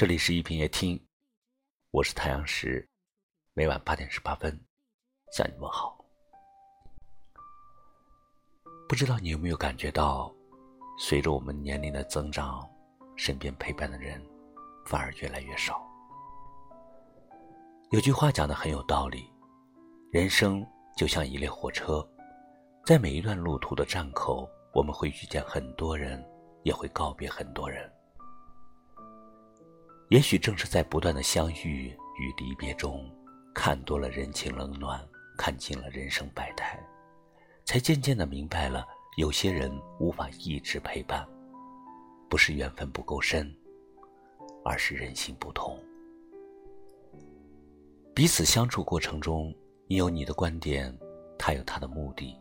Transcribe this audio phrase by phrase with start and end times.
[0.00, 0.98] 这里是一品夜听，
[1.90, 2.88] 我是太阳石，
[3.52, 4.50] 每晚八点十八分
[5.30, 6.02] 向你问好。
[8.88, 10.34] 不知道你有没有感觉到，
[10.98, 12.66] 随着我们年龄的增长，
[13.14, 14.18] 身边陪伴的人
[14.86, 15.86] 反而越来越少。
[17.90, 19.30] 有句话讲的很有道理，
[20.10, 22.02] 人生就像一列火车，
[22.86, 26.26] 在每一段路途的站口，我们会遇见很多人，
[26.62, 27.86] 也会告别很多人。
[30.10, 31.86] 也许正是在不断的相遇
[32.18, 33.08] 与离别中，
[33.54, 35.00] 看多了人情冷暖，
[35.38, 36.76] 看尽了人生百态，
[37.64, 38.84] 才渐渐的明白了，
[39.18, 39.70] 有些人
[40.00, 41.24] 无法一直陪伴，
[42.28, 43.56] 不是缘分不够深，
[44.64, 45.80] 而是人心不同。
[48.12, 49.54] 彼此相处过程中，
[49.86, 50.92] 你有你的观点，
[51.38, 52.36] 他有他的目的，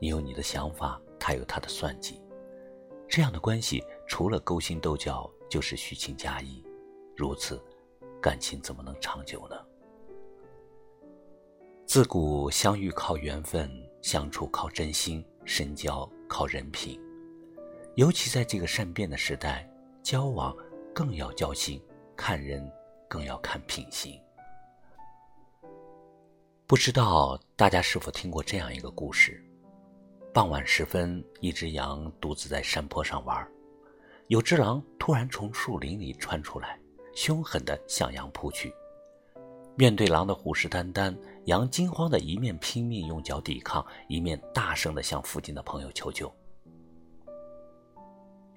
[0.00, 2.20] 你有你的想法，他有他的算计，
[3.08, 6.63] 这样的关系除了勾心斗角，就是虚情假意。
[7.16, 7.62] 如此，
[8.20, 9.56] 感情怎么能长久呢？
[11.86, 13.70] 自古相遇靠缘分，
[14.02, 17.00] 相处靠真心，深交靠人品。
[17.94, 19.70] 尤其在这个善变的时代，
[20.02, 20.56] 交往
[20.92, 21.80] 更要交心，
[22.16, 22.68] 看人
[23.08, 24.20] 更要看品行。
[26.66, 29.40] 不知道大家是否听过这样一个故事：
[30.32, 33.46] 傍晚时分，一只羊独自在山坡上玩，
[34.26, 36.76] 有只狼突然从树林里窜出来。
[37.14, 38.74] 凶狠地向羊扑去，
[39.76, 46.32] 面对狼的虎视眈眈，羊惊慌的一面拼命用脚抵抗，一面大声地向附近的朋友求救。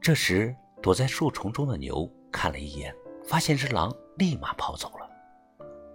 [0.00, 2.94] 这时，躲在树丛中的牛看了一眼，
[3.24, 5.08] 发现是狼，立马跑走了。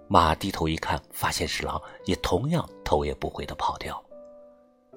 [0.07, 4.03] 马低头一看，发现是狼，也同样头也不回地跑掉。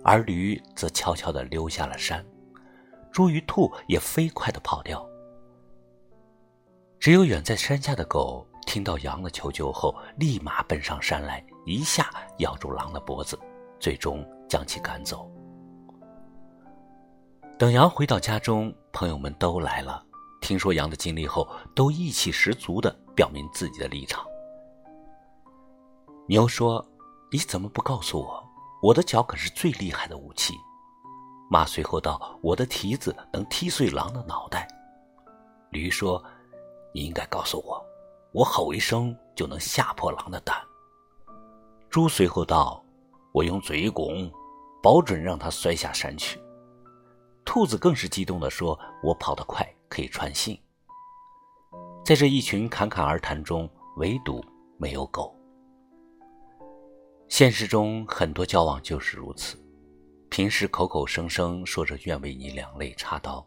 [0.02, 2.24] 而驴则悄悄地溜下了山，
[3.12, 5.06] 猪与兔也飞快地跑掉。
[7.02, 12.08] 只有远在山下的狗听到羊的求救后，立马奔上山来，一下
[12.38, 13.36] 咬住狼的脖子，
[13.80, 15.28] 最终将其赶走。
[17.58, 20.00] 等羊回到家中，朋友们都来了，
[20.40, 24.24] 听说羊的经历后，都意气十足的表明自己的立场。
[26.28, 26.86] 牛说
[27.32, 28.48] ：“你怎么不告诉我？
[28.80, 30.54] 我的脚可是最厉害的武器。”
[31.50, 34.68] 马随后道：“我的蹄子能踢碎狼的脑袋。”
[35.70, 36.24] 驴说。
[36.92, 37.84] 你应该告诉我，
[38.32, 40.56] 我吼一声就能吓破狼的胆。
[41.88, 42.82] 猪随后道
[43.32, 44.30] ：“我用嘴一拱，
[44.82, 46.40] 保准让他摔下山去。”
[47.44, 50.58] 兔子更是激动地说：“我跑得快，可以传信。”
[52.04, 54.44] 在这一群侃侃而谈中，唯独
[54.78, 55.36] 没有狗。
[57.28, 59.56] 现实中很多交往就是如此，
[60.28, 63.46] 平时口口声声说着愿为你两肋插刀。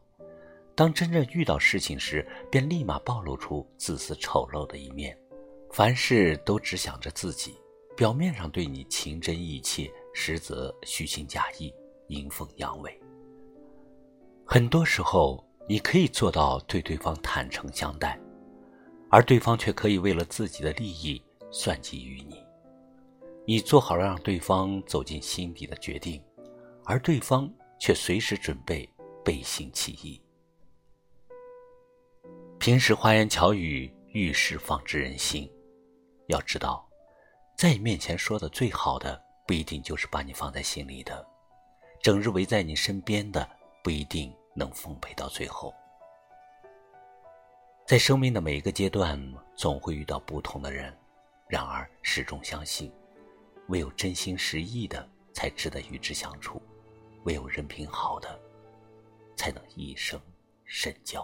[0.76, 5.18] 当真正遇到事情时，便立马暴露出自私丑陋的一面，
[5.72, 7.56] 凡事都只想着自己，
[7.96, 11.74] 表面上对你情真意切，实则虚情假意，
[12.08, 13.02] 阴奉阳违。
[14.46, 18.20] 很多时候，你可以做到对对方坦诚相待，
[19.10, 21.22] 而对方却可以为了自己的利益
[21.52, 22.36] 算计于你。
[23.46, 26.22] 你做好了让对方走进心底的决定，
[26.84, 27.50] 而对方
[27.80, 28.90] 却随时准备
[29.24, 30.22] 背信弃义。
[32.66, 35.48] 平时花言巧语，遇事方知人心。
[36.30, 36.84] 要知道，
[37.56, 41.24] 在你面前说的最好的，不一定就是把你放在心里的；
[42.02, 43.48] 整日围在你身边的，
[43.84, 45.72] 不一定能奉陪到最后。
[47.86, 49.16] 在生命的每一个阶段，
[49.56, 50.92] 总会遇到不同的人，
[51.48, 52.92] 然而始终相信，
[53.68, 56.60] 唯有真心实意的，才值得与之相处；
[57.26, 58.40] 唯有人品好的，
[59.36, 60.20] 才能一生
[60.64, 61.24] 深交。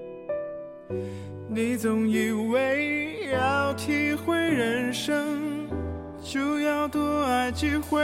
[1.47, 5.67] 你总以为要体会人生，
[6.23, 8.01] 就要多爱几回。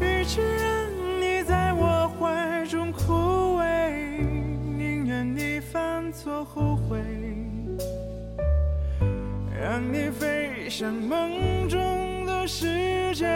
[0.00, 3.90] 与其让你在我怀中枯萎，
[4.76, 6.98] 宁愿你犯错后悔，
[9.60, 13.26] 让你飞向梦中的世界，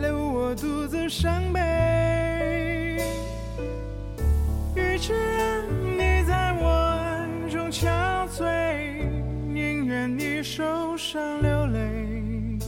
[0.00, 1.60] 留我独自伤悲。
[5.06, 5.12] 是
[5.82, 9.06] 你在我暗中憔悴，
[9.52, 12.58] 宁愿你受伤流泪。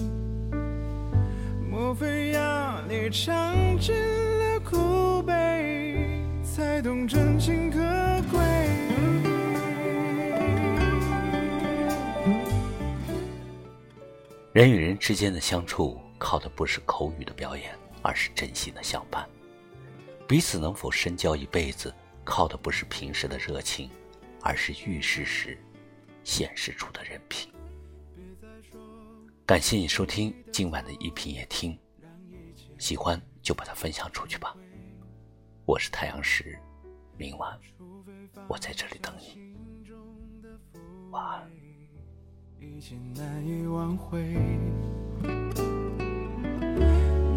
[1.70, 5.96] 莫非要你尝尽了苦悲，
[6.42, 7.78] 才懂真情可
[8.30, 8.44] 贵。
[14.52, 17.70] 人与人之间的相处，靠的不是口语的表演，
[18.02, 19.26] 而是真心的相伴，
[20.28, 21.90] 彼此能否深交一辈子？
[22.26, 23.88] 靠的不是平时的热情，
[24.42, 25.56] 而是遇事时
[26.24, 27.50] 显示出的人品。
[29.46, 31.78] 感谢你收听今晚的一品夜听，
[32.78, 34.54] 喜欢就把它分享出去吧。
[35.64, 36.58] 我是太阳石，
[37.16, 37.56] 明晚
[38.48, 39.54] 我在这里等你，
[41.10, 41.48] 晚安。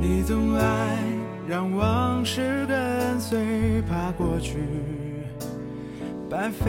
[0.02, 0.98] 你总爱
[1.48, 4.60] 让往事跟最怕过去
[6.30, 6.66] 白费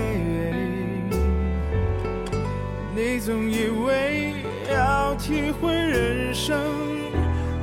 [2.93, 4.35] 你总以为
[4.69, 6.59] 要体会人生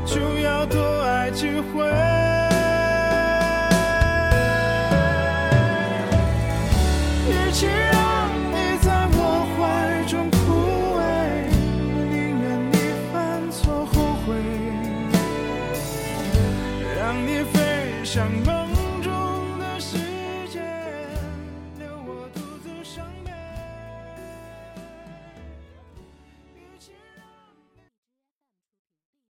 [0.06, 1.86] 就要多爱几回
[7.30, 10.38] 与其让你在我怀中枯
[10.96, 11.00] 萎。
[12.10, 12.76] 宁愿你
[13.12, 14.34] 犯错后悔
[16.98, 18.67] 让你飞向梦。